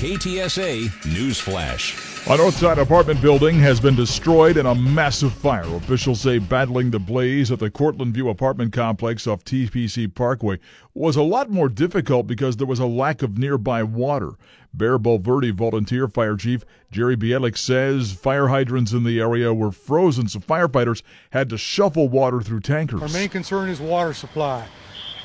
KTSA 0.00 0.88
Newsflash. 1.12 1.92
A 2.26 2.38
Northside 2.38 2.78
apartment 2.78 3.20
building 3.20 3.58
has 3.58 3.78
been 3.80 3.94
destroyed 3.94 4.56
in 4.56 4.64
a 4.64 4.74
massive 4.74 5.30
fire. 5.30 5.66
Officials 5.76 6.22
say 6.22 6.38
battling 6.38 6.90
the 6.90 6.98
blaze 6.98 7.52
at 7.52 7.58
the 7.58 7.70
Cortland 7.70 8.14
View 8.14 8.30
apartment 8.30 8.72
complex 8.72 9.26
off 9.26 9.44
TPC 9.44 10.14
Parkway 10.14 10.58
was 10.94 11.16
a 11.16 11.22
lot 11.22 11.50
more 11.50 11.68
difficult 11.68 12.26
because 12.26 12.56
there 12.56 12.66
was 12.66 12.78
a 12.78 12.86
lack 12.86 13.20
of 13.20 13.36
nearby 13.36 13.82
water. 13.82 14.30
Bexar 14.72 14.98
Bulverde 15.00 15.52
volunteer 15.52 16.08
fire 16.08 16.38
chief 16.38 16.64
Jerry 16.90 17.18
Bielik 17.18 17.58
says 17.58 18.10
fire 18.10 18.48
hydrants 18.48 18.92
in 18.92 19.04
the 19.04 19.20
area 19.20 19.52
were 19.52 19.70
frozen, 19.70 20.28
so 20.28 20.38
firefighters 20.38 21.02
had 21.28 21.50
to 21.50 21.58
shuffle 21.58 22.08
water 22.08 22.40
through 22.40 22.60
tankers. 22.60 23.02
Our 23.02 23.08
main 23.08 23.28
concern 23.28 23.68
is 23.68 23.80
water 23.80 24.14
supply. 24.14 24.66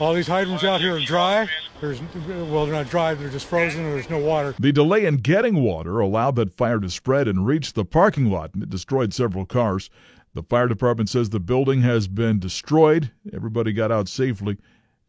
All 0.01 0.13
these 0.13 0.27
hydrants 0.27 0.65
out 0.65 0.81
here 0.81 0.97
are 0.97 0.99
dry. 0.99 1.47
There's 1.81 1.99
well, 2.27 2.65
they're 2.65 2.73
not 2.73 2.89
dry; 2.89 3.13
they're 3.13 3.29
just 3.29 3.47
frozen, 3.47 3.83
there's 3.83 4.09
no 4.09 4.17
water. 4.17 4.55
The 4.59 4.71
delay 4.71 5.05
in 5.05 5.17
getting 5.17 5.61
water 5.61 5.99
allowed 5.99 6.37
that 6.37 6.53
fire 6.55 6.79
to 6.79 6.89
spread 6.89 7.27
and 7.27 7.45
reach 7.45 7.73
the 7.73 7.83
parking 7.83 8.31
lot, 8.31 8.53
and 8.53 8.63
it 8.63 8.69
destroyed 8.69 9.13
several 9.13 9.45
cars. 9.45 9.89
The 10.33 10.43
fire 10.43 10.67
department 10.67 11.09
says 11.09 11.29
the 11.29 11.39
building 11.39 11.81
has 11.81 12.07
been 12.07 12.39
destroyed. 12.39 13.11
Everybody 13.33 13.73
got 13.73 13.91
out 13.91 14.07
safely, 14.07 14.57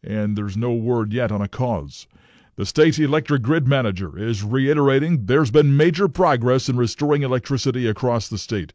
and 0.03 0.37
there's 0.37 0.57
no 0.57 0.73
word 0.73 1.13
yet 1.13 1.31
on 1.31 1.41
a 1.41 1.47
cause. 1.47 2.07
The 2.57 2.65
state's 2.65 2.99
electric 2.99 3.43
grid 3.43 3.67
manager 3.67 4.17
is 4.17 4.43
reiterating 4.43 5.25
there's 5.25 5.51
been 5.51 5.77
major 5.77 6.07
progress 6.07 6.67
in 6.67 6.75
restoring 6.75 7.21
electricity 7.21 7.87
across 7.87 8.27
the 8.27 8.37
state. 8.37 8.73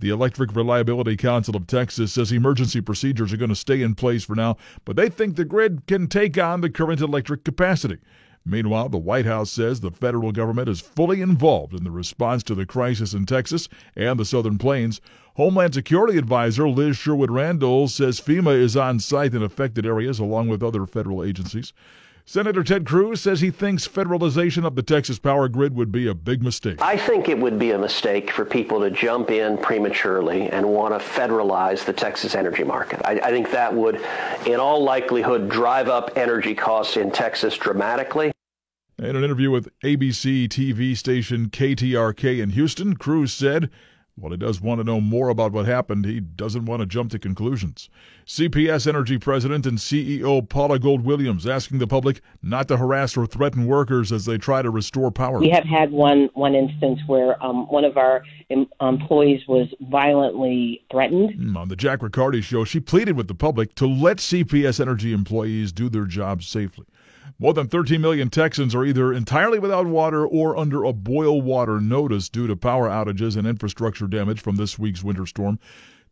The 0.00 0.10
Electric 0.10 0.54
Reliability 0.54 1.16
Council 1.16 1.56
of 1.56 1.66
Texas 1.66 2.12
says 2.12 2.30
emergency 2.30 2.80
procedures 2.80 3.32
are 3.32 3.36
going 3.36 3.48
to 3.48 3.56
stay 3.56 3.82
in 3.82 3.96
place 3.96 4.22
for 4.22 4.36
now, 4.36 4.56
but 4.84 4.94
they 4.94 5.08
think 5.08 5.34
the 5.34 5.44
grid 5.44 5.86
can 5.88 6.06
take 6.06 6.38
on 6.38 6.60
the 6.60 6.70
current 6.70 7.00
electric 7.00 7.42
capacity. 7.42 7.98
Meanwhile, 8.44 8.90
the 8.90 8.98
White 8.98 9.26
House 9.26 9.50
says 9.50 9.80
the 9.80 9.90
federal 9.90 10.30
government 10.30 10.68
is 10.68 10.80
fully 10.80 11.20
involved 11.20 11.74
in 11.74 11.82
the 11.82 11.90
response 11.90 12.44
to 12.44 12.54
the 12.54 12.64
crisis 12.64 13.12
in 13.12 13.26
Texas 13.26 13.68
and 13.96 14.20
the 14.20 14.24
Southern 14.24 14.56
Plains. 14.56 15.00
Homeland 15.34 15.74
Security 15.74 16.16
Advisor 16.16 16.68
Liz 16.68 16.96
Sherwood 16.96 17.32
Randall 17.32 17.88
says 17.88 18.20
FEMA 18.20 18.56
is 18.56 18.76
on 18.76 19.00
site 19.00 19.34
in 19.34 19.42
affected 19.42 19.84
areas 19.84 20.20
along 20.20 20.46
with 20.46 20.62
other 20.62 20.86
federal 20.86 21.24
agencies. 21.24 21.72
Senator 22.30 22.62
Ted 22.62 22.84
Cruz 22.84 23.22
says 23.22 23.40
he 23.40 23.50
thinks 23.50 23.88
federalization 23.88 24.66
of 24.66 24.74
the 24.76 24.82
Texas 24.82 25.18
power 25.18 25.48
grid 25.48 25.74
would 25.74 25.90
be 25.90 26.06
a 26.06 26.12
big 26.12 26.42
mistake. 26.42 26.78
I 26.82 26.94
think 26.94 27.30
it 27.30 27.38
would 27.38 27.58
be 27.58 27.70
a 27.70 27.78
mistake 27.78 28.30
for 28.30 28.44
people 28.44 28.80
to 28.80 28.90
jump 28.90 29.30
in 29.30 29.56
prematurely 29.56 30.42
and 30.50 30.68
want 30.68 30.92
to 30.92 31.02
federalize 31.02 31.86
the 31.86 31.94
Texas 31.94 32.34
energy 32.34 32.64
market. 32.64 33.00
I, 33.02 33.12
I 33.12 33.30
think 33.30 33.50
that 33.52 33.74
would, 33.74 34.04
in 34.44 34.60
all 34.60 34.84
likelihood, 34.84 35.48
drive 35.48 35.88
up 35.88 36.18
energy 36.18 36.54
costs 36.54 36.98
in 36.98 37.10
Texas 37.10 37.56
dramatically. 37.56 38.30
In 38.98 39.16
an 39.16 39.24
interview 39.24 39.50
with 39.50 39.70
ABC 39.80 40.48
TV 40.48 40.94
station 40.98 41.48
KTRK 41.48 42.42
in 42.42 42.50
Houston, 42.50 42.94
Cruz 42.96 43.32
said 43.32 43.70
while 44.20 44.32
he 44.32 44.36
does 44.36 44.60
want 44.60 44.80
to 44.80 44.84
know 44.84 45.00
more 45.00 45.28
about 45.28 45.52
what 45.52 45.66
happened, 45.66 46.04
he 46.04 46.20
doesn't 46.20 46.64
want 46.64 46.80
to 46.80 46.86
jump 46.86 47.10
to 47.12 47.18
conclusions. 47.18 47.88
CPS 48.26 48.86
Energy 48.86 49.18
President 49.18 49.64
and 49.66 49.78
CEO 49.78 50.46
Paula 50.46 50.78
Gold 50.78 51.04
Williams 51.04 51.46
asking 51.46 51.78
the 51.78 51.86
public 51.86 52.20
not 52.42 52.68
to 52.68 52.76
harass 52.76 53.16
or 53.16 53.26
threaten 53.26 53.66
workers 53.66 54.12
as 54.12 54.24
they 54.24 54.36
try 54.36 54.60
to 54.62 54.70
restore 54.70 55.10
power. 55.10 55.38
We 55.38 55.50
have 55.50 55.64
had 55.64 55.92
one 55.92 56.28
one 56.34 56.54
instance 56.54 57.00
where 57.06 57.42
um, 57.44 57.68
one 57.68 57.84
of 57.84 57.96
our 57.96 58.22
em- 58.50 58.68
employees 58.80 59.46
was 59.46 59.68
violently 59.80 60.84
threatened. 60.90 61.30
Mm, 61.38 61.56
On 61.56 61.68
the 61.68 61.76
Jack 61.76 62.02
Riccardi 62.02 62.40
show, 62.42 62.64
she 62.64 62.80
pleaded 62.80 63.16
with 63.16 63.28
the 63.28 63.34
public 63.34 63.74
to 63.76 63.86
let 63.86 64.18
CPS 64.18 64.80
Energy 64.80 65.12
employees 65.12 65.72
do 65.72 65.88
their 65.88 66.04
jobs 66.04 66.46
safely. 66.46 66.86
More 67.38 67.54
than 67.54 67.68
13 67.68 68.00
million 68.00 68.30
Texans 68.30 68.74
are 68.74 68.84
either 68.84 69.12
entirely 69.12 69.58
without 69.58 69.86
water 69.86 70.26
or 70.26 70.56
under 70.56 70.84
a 70.84 70.92
boil 70.92 71.40
water 71.40 71.80
notice 71.80 72.28
due 72.28 72.46
to 72.46 72.56
power 72.56 72.88
outages 72.88 73.36
and 73.36 73.46
infrastructure 73.46 74.06
damage 74.06 74.40
from 74.40 74.56
this 74.56 74.78
week's 74.78 75.02
winter 75.02 75.26
storm. 75.26 75.58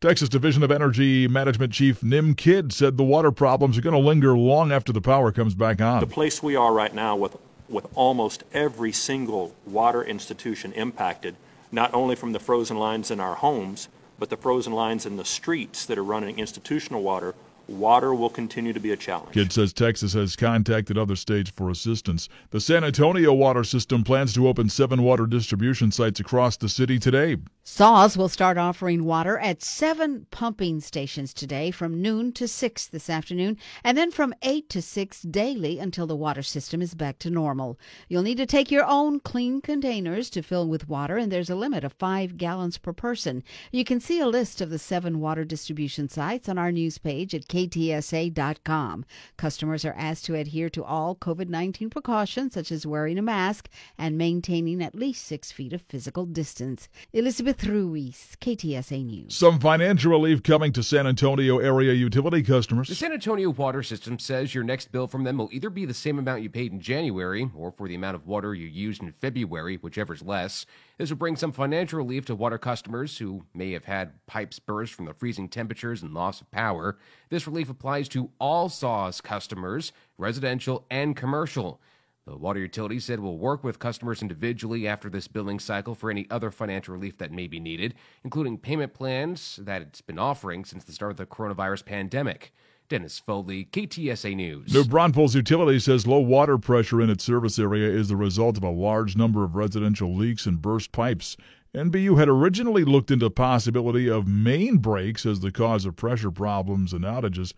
Texas 0.00 0.28
Division 0.28 0.62
of 0.62 0.70
Emergency 0.70 1.26
Management 1.26 1.72
Chief 1.72 2.02
Nim 2.02 2.34
Kidd 2.34 2.72
said 2.72 2.96
the 2.96 3.02
water 3.02 3.32
problems 3.32 3.78
are 3.78 3.80
going 3.80 3.94
to 3.94 3.98
linger 3.98 4.36
long 4.36 4.70
after 4.70 4.92
the 4.92 5.00
power 5.00 5.32
comes 5.32 5.54
back 5.54 5.80
on. 5.80 6.00
The 6.00 6.06
place 6.06 6.42
we 6.42 6.54
are 6.54 6.72
right 6.72 6.94
now 6.94 7.16
with, 7.16 7.36
with 7.68 7.86
almost 7.94 8.44
every 8.52 8.92
single 8.92 9.54
water 9.64 10.04
institution 10.04 10.72
impacted, 10.74 11.34
not 11.72 11.94
only 11.94 12.14
from 12.14 12.32
the 12.32 12.38
frozen 12.38 12.76
lines 12.76 13.10
in 13.10 13.20
our 13.20 13.36
homes, 13.36 13.88
but 14.18 14.28
the 14.28 14.36
frozen 14.36 14.74
lines 14.74 15.06
in 15.06 15.16
the 15.16 15.24
streets 15.24 15.86
that 15.86 15.96
are 15.96 16.04
running 16.04 16.38
institutional 16.38 17.02
water 17.02 17.34
water 17.68 18.14
will 18.14 18.30
continue 18.30 18.72
to 18.72 18.80
be 18.80 18.92
a 18.92 18.96
challenge. 18.96 19.32
Kidd 19.32 19.52
says 19.52 19.72
Texas 19.72 20.12
has 20.12 20.36
contacted 20.36 20.96
other 20.96 21.16
states 21.16 21.50
for 21.50 21.70
assistance. 21.70 22.28
The 22.50 22.60
San 22.60 22.84
Antonio 22.84 23.32
water 23.32 23.64
system 23.64 24.04
plans 24.04 24.32
to 24.34 24.48
open 24.48 24.68
seven 24.68 25.02
water 25.02 25.26
distribution 25.26 25.90
sites 25.90 26.20
across 26.20 26.56
the 26.56 26.68
city 26.68 26.98
today. 26.98 27.36
SAWS 27.68 28.16
will 28.16 28.28
start 28.28 28.58
offering 28.58 29.04
water 29.04 29.38
at 29.38 29.60
seven 29.60 30.28
pumping 30.30 30.78
stations 30.78 31.34
today 31.34 31.72
from 31.72 32.00
noon 32.00 32.30
to 32.34 32.46
6 32.46 32.86
this 32.86 33.10
afternoon, 33.10 33.56
and 33.82 33.98
then 33.98 34.12
from 34.12 34.32
8 34.42 34.70
to 34.70 34.80
6 34.80 35.22
daily 35.22 35.80
until 35.80 36.06
the 36.06 36.14
water 36.14 36.44
system 36.44 36.80
is 36.80 36.94
back 36.94 37.18
to 37.18 37.28
normal. 37.28 37.76
You'll 38.08 38.22
need 38.22 38.36
to 38.36 38.46
take 38.46 38.70
your 38.70 38.84
own 38.86 39.18
clean 39.18 39.60
containers 39.60 40.30
to 40.30 40.42
fill 40.42 40.68
with 40.68 40.88
water, 40.88 41.16
and 41.16 41.32
there's 41.32 41.50
a 41.50 41.56
limit 41.56 41.82
of 41.82 41.92
5 41.94 42.36
gallons 42.36 42.78
per 42.78 42.92
person. 42.92 43.42
You 43.72 43.82
can 43.84 43.98
see 43.98 44.20
a 44.20 44.28
list 44.28 44.60
of 44.60 44.70
the 44.70 44.78
seven 44.78 45.18
water 45.18 45.44
distribution 45.44 46.08
sites 46.08 46.48
on 46.48 46.58
our 46.58 46.70
news 46.70 46.98
page 46.98 47.34
at 47.34 47.48
ktsa.com. 47.48 49.04
Customers 49.36 49.84
are 49.84 49.96
asked 49.98 50.24
to 50.26 50.36
adhere 50.36 50.70
to 50.70 50.84
all 50.84 51.16
COVID 51.16 51.48
19 51.48 51.90
precautions, 51.90 52.54
such 52.54 52.70
as 52.70 52.86
wearing 52.86 53.18
a 53.18 53.22
mask 53.22 53.68
and 53.98 54.16
maintaining 54.16 54.80
at 54.84 54.94
least 54.94 55.24
six 55.24 55.50
feet 55.50 55.72
of 55.72 55.82
physical 55.82 56.26
distance. 56.26 56.88
Elizabeth 57.12 57.55
Ruiz, 57.64 58.36
KTSA 58.40 59.04
News. 59.04 59.34
Some 59.34 59.58
financial 59.58 60.10
relief 60.10 60.42
coming 60.42 60.72
to 60.72 60.82
San 60.82 61.06
Antonio 61.06 61.58
area 61.58 61.92
utility 61.92 62.42
customers. 62.42 62.88
The 62.88 62.94
San 62.94 63.12
Antonio 63.12 63.50
water 63.50 63.82
system 63.82 64.18
says 64.18 64.54
your 64.54 64.64
next 64.64 64.92
bill 64.92 65.06
from 65.06 65.24
them 65.24 65.38
will 65.38 65.48
either 65.52 65.70
be 65.70 65.84
the 65.84 65.94
same 65.94 66.18
amount 66.18 66.42
you 66.42 66.50
paid 66.50 66.72
in 66.72 66.80
January 66.80 67.50
or 67.54 67.72
for 67.72 67.88
the 67.88 67.94
amount 67.94 68.14
of 68.14 68.26
water 68.26 68.54
you 68.54 68.66
used 68.66 69.02
in 69.02 69.12
February, 69.12 69.76
whichever's 69.76 70.22
less. 70.22 70.66
This 70.98 71.10
will 71.10 71.16
bring 71.16 71.36
some 71.36 71.52
financial 71.52 71.98
relief 71.98 72.24
to 72.26 72.34
water 72.34 72.58
customers 72.58 73.18
who 73.18 73.44
may 73.54 73.72
have 73.72 73.84
had 73.84 74.12
pipes 74.26 74.58
burst 74.58 74.94
from 74.94 75.06
the 75.06 75.14
freezing 75.14 75.48
temperatures 75.48 76.02
and 76.02 76.14
loss 76.14 76.40
of 76.40 76.50
power. 76.50 76.98
This 77.28 77.46
relief 77.46 77.70
applies 77.70 78.08
to 78.10 78.30
all 78.38 78.68
SAWS 78.68 79.20
customers, 79.20 79.92
residential 80.18 80.86
and 80.90 81.16
commercial. 81.16 81.80
The 82.26 82.36
water 82.36 82.58
utility 82.58 82.98
said 82.98 83.20
will 83.20 83.38
work 83.38 83.62
with 83.62 83.78
customers 83.78 84.20
individually 84.20 84.88
after 84.88 85.08
this 85.08 85.28
billing 85.28 85.60
cycle 85.60 85.94
for 85.94 86.10
any 86.10 86.26
other 86.28 86.50
financial 86.50 86.92
relief 86.92 87.18
that 87.18 87.30
may 87.30 87.46
be 87.46 87.60
needed, 87.60 87.94
including 88.24 88.58
payment 88.58 88.94
plans 88.94 89.60
that 89.62 89.80
it's 89.80 90.00
been 90.00 90.18
offering 90.18 90.64
since 90.64 90.82
the 90.82 90.90
start 90.90 91.12
of 91.12 91.18
the 91.18 91.26
coronavirus 91.26 91.84
pandemic. 91.84 92.52
Dennis 92.88 93.20
Foley, 93.20 93.66
KTSA 93.66 94.34
News. 94.34 94.74
New 94.74 94.84
Braunfels 94.84 95.36
Utility 95.36 95.78
says 95.78 96.04
low 96.04 96.18
water 96.18 96.58
pressure 96.58 97.00
in 97.00 97.10
its 97.10 97.22
service 97.22 97.60
area 97.60 97.88
is 97.88 98.08
the 98.08 98.16
result 98.16 98.56
of 98.56 98.64
a 98.64 98.70
large 98.70 99.16
number 99.16 99.44
of 99.44 99.54
residential 99.54 100.12
leaks 100.12 100.46
and 100.46 100.60
burst 100.60 100.90
pipes. 100.90 101.36
NBU 101.76 102.18
had 102.18 102.28
originally 102.28 102.84
looked 102.84 103.12
into 103.12 103.26
the 103.26 103.30
possibility 103.30 104.08
of 104.08 104.26
main 104.26 104.78
breaks 104.78 105.26
as 105.26 105.40
the 105.40 105.52
cause 105.52 105.84
of 105.84 105.94
pressure 105.94 106.32
problems 106.32 106.92
and 106.92 107.04
outages. 107.04 107.52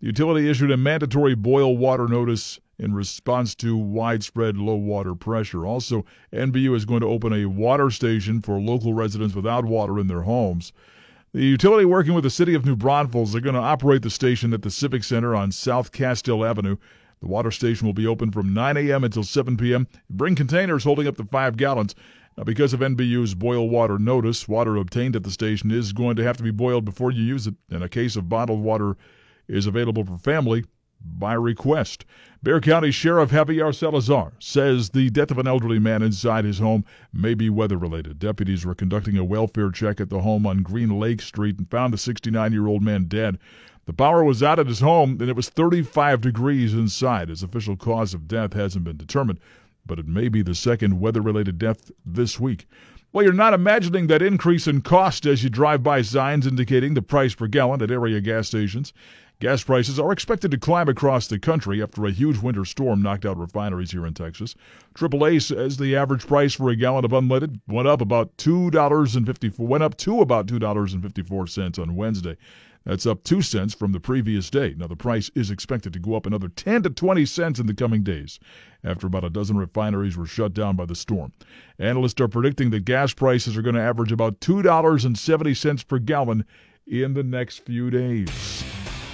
The 0.00 0.06
utility 0.06 0.48
issued 0.48 0.70
a 0.70 0.78
mandatory 0.78 1.34
boil 1.34 1.76
water 1.76 2.08
notice 2.08 2.58
in 2.78 2.94
response 2.94 3.54
to 3.56 3.76
widespread 3.76 4.56
low 4.56 4.74
water 4.74 5.14
pressure. 5.14 5.66
Also, 5.66 6.06
NBU 6.32 6.74
is 6.74 6.86
going 6.86 7.02
to 7.02 7.06
open 7.06 7.34
a 7.34 7.44
water 7.44 7.90
station 7.90 8.40
for 8.40 8.58
local 8.58 8.94
residents 8.94 9.34
without 9.34 9.66
water 9.66 9.98
in 9.98 10.06
their 10.06 10.22
homes. 10.22 10.72
The 11.34 11.44
utility, 11.44 11.84
working 11.84 12.14
with 12.14 12.24
the 12.24 12.30
city 12.30 12.54
of 12.54 12.64
New 12.64 12.76
Braunfels, 12.76 13.34
are 13.34 13.42
going 13.42 13.54
to 13.54 13.60
operate 13.60 14.00
the 14.00 14.08
station 14.08 14.54
at 14.54 14.62
the 14.62 14.70
Civic 14.70 15.04
Center 15.04 15.34
on 15.34 15.52
South 15.52 15.92
Castell 15.92 16.46
Avenue. 16.46 16.78
The 17.20 17.28
water 17.28 17.50
station 17.50 17.86
will 17.86 17.92
be 17.92 18.06
open 18.06 18.30
from 18.30 18.54
9 18.54 18.78
a.m. 18.78 19.04
until 19.04 19.22
7 19.22 19.58
p.m. 19.58 19.86
Bring 20.08 20.34
containers 20.34 20.84
holding 20.84 21.08
up 21.08 21.18
to 21.18 21.24
five 21.24 21.58
gallons. 21.58 21.94
Now, 22.38 22.44
because 22.44 22.72
of 22.72 22.80
NBU's 22.80 23.34
boil 23.34 23.68
water 23.68 23.98
notice, 23.98 24.48
water 24.48 24.76
obtained 24.76 25.14
at 25.14 25.24
the 25.24 25.30
station 25.30 25.70
is 25.70 25.92
going 25.92 26.16
to 26.16 26.24
have 26.24 26.38
to 26.38 26.42
be 26.42 26.50
boiled 26.50 26.86
before 26.86 27.10
you 27.10 27.22
use 27.22 27.46
it. 27.46 27.54
In 27.70 27.82
a 27.82 27.88
case 27.90 28.16
of 28.16 28.30
bottled 28.30 28.62
water 28.62 28.96
is 29.50 29.66
available 29.66 30.04
for 30.04 30.18
family 30.18 30.64
by 31.02 31.32
request. 31.32 32.04
Bexar 32.42 32.60
County 32.60 32.90
Sheriff 32.90 33.30
Javier 33.30 33.74
Salazar 33.74 34.32
says 34.38 34.90
the 34.90 35.10
death 35.10 35.30
of 35.30 35.38
an 35.38 35.46
elderly 35.46 35.78
man 35.78 36.02
inside 36.02 36.44
his 36.44 36.58
home 36.58 36.84
may 37.12 37.34
be 37.34 37.50
weather 37.50 37.76
related. 37.76 38.18
Deputies 38.18 38.64
were 38.64 38.74
conducting 38.74 39.16
a 39.16 39.24
welfare 39.24 39.70
check 39.70 40.00
at 40.00 40.08
the 40.10 40.20
home 40.20 40.46
on 40.46 40.62
Green 40.62 40.98
Lake 40.98 41.20
Street 41.20 41.58
and 41.58 41.70
found 41.70 41.92
the 41.92 41.98
69 41.98 42.52
year 42.52 42.66
old 42.66 42.82
man 42.82 43.04
dead. 43.04 43.38
The 43.86 43.92
power 43.92 44.22
was 44.22 44.42
out 44.42 44.58
at 44.58 44.66
his 44.66 44.80
home 44.80 45.18
and 45.20 45.28
it 45.28 45.36
was 45.36 45.48
35 45.48 46.20
degrees 46.20 46.74
inside. 46.74 47.28
His 47.28 47.42
official 47.42 47.76
cause 47.76 48.14
of 48.14 48.28
death 48.28 48.52
hasn't 48.52 48.84
been 48.84 48.96
determined, 48.96 49.40
but 49.84 49.98
it 49.98 50.06
may 50.06 50.28
be 50.28 50.42
the 50.42 50.54
second 50.54 51.00
weather 51.00 51.20
related 51.20 51.58
death 51.58 51.90
this 52.06 52.38
week. 52.38 52.66
Well, 53.12 53.24
you're 53.24 53.34
not 53.34 53.54
imagining 53.54 54.06
that 54.06 54.22
increase 54.22 54.68
in 54.68 54.82
cost 54.82 55.26
as 55.26 55.42
you 55.42 55.50
drive 55.50 55.82
by 55.82 56.02
signs 56.02 56.46
indicating 56.46 56.94
the 56.94 57.02
price 57.02 57.34
per 57.34 57.48
gallon 57.48 57.82
at 57.82 57.90
area 57.90 58.20
gas 58.20 58.46
stations. 58.46 58.92
Gas 59.40 59.64
prices 59.64 59.98
are 59.98 60.12
expected 60.12 60.50
to 60.50 60.58
climb 60.58 60.86
across 60.86 61.26
the 61.26 61.38
country 61.38 61.82
after 61.82 62.04
a 62.04 62.10
huge 62.10 62.36
winter 62.36 62.66
storm 62.66 63.00
knocked 63.00 63.24
out 63.24 63.38
refineries 63.38 63.90
here 63.90 64.04
in 64.04 64.12
Texas. 64.12 64.54
AAA 64.94 65.40
says 65.40 65.78
the 65.78 65.96
average 65.96 66.26
price 66.26 66.52
for 66.52 66.68
a 66.68 66.76
gallon 66.76 67.06
of 67.06 67.12
unleaded 67.12 67.58
went 67.66 67.88
up 67.88 68.02
about 68.02 68.36
two 68.36 68.70
dollars 68.70 69.16
and 69.16 69.24
fifty 69.24 69.48
four 69.48 69.66
went 69.66 69.82
up 69.82 69.96
to 69.96 70.20
about 70.20 70.46
two 70.46 70.58
dollars 70.58 70.92
and 70.92 71.02
fifty 71.02 71.22
four 71.22 71.46
cents 71.46 71.78
on 71.78 71.96
Wednesday. 71.96 72.36
That's 72.84 73.06
up 73.06 73.24
two 73.24 73.40
cents 73.40 73.72
from 73.72 73.92
the 73.92 74.00
previous 74.00 74.50
day. 74.50 74.74
Now 74.76 74.88
the 74.88 74.94
price 74.94 75.30
is 75.34 75.50
expected 75.50 75.94
to 75.94 75.98
go 75.98 76.16
up 76.16 76.26
another 76.26 76.50
ten 76.50 76.82
to 76.82 76.90
twenty 76.90 77.24
cents 77.24 77.58
in 77.58 77.66
the 77.66 77.72
coming 77.72 78.02
days, 78.02 78.38
after 78.84 79.06
about 79.06 79.24
a 79.24 79.30
dozen 79.30 79.56
refineries 79.56 80.18
were 80.18 80.26
shut 80.26 80.52
down 80.52 80.76
by 80.76 80.84
the 80.84 80.94
storm. 80.94 81.32
Analysts 81.78 82.20
are 82.20 82.28
predicting 82.28 82.68
that 82.70 82.84
gas 82.84 83.14
prices 83.14 83.56
are 83.56 83.62
going 83.62 83.74
to 83.74 83.80
average 83.80 84.12
about 84.12 84.42
two 84.42 84.60
dollars 84.60 85.06
and 85.06 85.18
seventy 85.18 85.54
cents 85.54 85.82
per 85.82 85.98
gallon 85.98 86.44
in 86.86 87.14
the 87.14 87.22
next 87.22 87.64
few 87.64 87.90
days. 87.90 88.59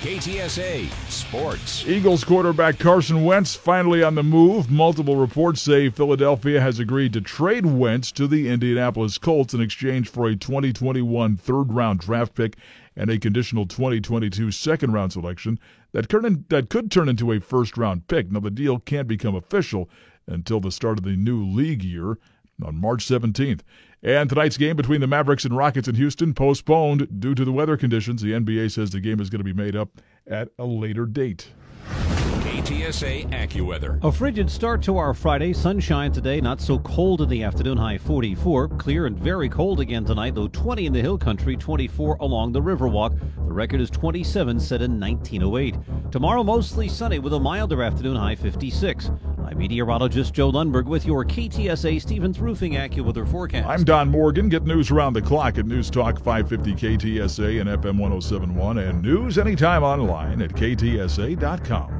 KTSA 0.06 0.88
Sports. 1.10 1.84
Eagles 1.84 2.22
quarterback 2.22 2.78
Carson 2.78 3.24
Wentz 3.24 3.56
finally 3.56 4.04
on 4.04 4.14
the 4.14 4.22
move. 4.22 4.70
Multiple 4.70 5.16
reports 5.16 5.60
say 5.60 5.90
Philadelphia 5.90 6.60
has 6.60 6.78
agreed 6.78 7.12
to 7.14 7.20
trade 7.20 7.66
Wentz 7.66 8.12
to 8.12 8.28
the 8.28 8.48
Indianapolis 8.48 9.18
Colts 9.18 9.52
in 9.52 9.60
exchange 9.60 10.08
for 10.08 10.28
a 10.28 10.36
2021 10.36 11.36
third 11.36 11.72
round 11.72 11.98
draft 11.98 12.36
pick 12.36 12.56
and 12.94 13.10
a 13.10 13.18
conditional 13.18 13.66
2022 13.66 14.52
second 14.52 14.92
round 14.92 15.12
selection 15.12 15.58
that, 15.90 16.08
that 16.50 16.70
could 16.70 16.88
turn 16.92 17.08
into 17.08 17.32
a 17.32 17.40
first 17.40 17.76
round 17.76 18.06
pick. 18.06 18.30
Now, 18.30 18.38
the 18.38 18.50
deal 18.52 18.78
can't 18.78 19.08
become 19.08 19.34
official 19.34 19.90
until 20.28 20.60
the 20.60 20.70
start 20.70 20.98
of 20.98 21.04
the 21.04 21.16
new 21.16 21.44
league 21.44 21.82
year 21.82 22.16
on 22.64 22.76
March 22.76 23.04
17th. 23.04 23.62
And 24.06 24.28
tonight's 24.28 24.56
game 24.56 24.76
between 24.76 25.00
the 25.00 25.08
Mavericks 25.08 25.44
and 25.44 25.56
Rockets 25.56 25.88
in 25.88 25.96
Houston 25.96 26.32
postponed 26.32 27.20
due 27.20 27.34
to 27.34 27.44
the 27.44 27.50
weather 27.50 27.76
conditions. 27.76 28.22
The 28.22 28.34
NBA 28.34 28.70
says 28.70 28.90
the 28.90 29.00
game 29.00 29.18
is 29.18 29.28
going 29.28 29.40
to 29.40 29.44
be 29.44 29.52
made 29.52 29.74
up 29.74 29.88
at 30.28 30.48
a 30.60 30.64
later 30.64 31.06
date. 31.06 31.48
KTSA 31.86 33.28
AccuWeather. 33.32 33.98
A 34.04 34.12
frigid 34.12 34.48
start 34.48 34.80
to 34.84 34.96
our 34.96 35.12
Friday. 35.12 35.52
Sunshine 35.52 36.12
today, 36.12 36.40
not 36.40 36.60
so 36.60 36.78
cold 36.78 37.20
in 37.20 37.28
the 37.28 37.42
afternoon, 37.42 37.76
high 37.76 37.98
44. 37.98 38.68
Clear 38.68 39.06
and 39.06 39.18
very 39.18 39.48
cold 39.48 39.80
again 39.80 40.04
tonight, 40.04 40.36
though 40.36 40.46
20 40.48 40.86
in 40.86 40.92
the 40.92 41.02
hill 41.02 41.18
country, 41.18 41.56
24 41.56 42.18
along 42.20 42.52
the 42.52 42.62
Riverwalk. 42.62 43.18
The 43.18 43.52
record 43.52 43.80
is 43.80 43.90
27 43.90 44.60
set 44.60 44.82
in 44.82 45.00
1908. 45.00 45.74
Tomorrow, 46.12 46.44
mostly 46.44 46.88
sunny 46.88 47.18
with 47.18 47.32
a 47.32 47.40
milder 47.40 47.82
afternoon, 47.82 48.14
high 48.14 48.36
56. 48.36 49.10
I'm 49.46 49.58
meteorologist 49.58 50.34
Joe 50.34 50.50
Lundberg 50.50 50.86
with 50.86 51.06
your 51.06 51.24
KTSA 51.24 52.00
Stevens 52.02 52.40
Roofing 52.40 52.72
AccuWeather 52.72 53.30
forecast. 53.30 53.68
I'm 53.68 53.84
Don 53.84 54.08
Morgan. 54.08 54.48
Get 54.48 54.64
news 54.64 54.90
around 54.90 55.12
the 55.12 55.22
clock 55.22 55.56
at 55.56 55.66
News 55.66 55.88
Talk 55.88 56.18
550 56.18 56.72
KTSA 56.74 57.60
and 57.60 57.70
FM 57.70 57.96
1071 57.96 58.78
and 58.78 59.00
news 59.00 59.38
anytime 59.38 59.84
online 59.84 60.42
at 60.42 60.50
KTSA.com. 60.50 61.95